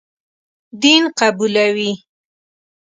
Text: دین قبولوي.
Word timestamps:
دین 0.81 1.03
قبولوي. 1.19 1.91